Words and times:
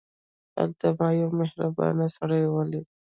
هلته 0.57 0.87
ما 0.97 1.09
یو 1.21 1.29
مهربان 1.39 1.97
سړی 2.15 2.43
ولید. 2.47 2.87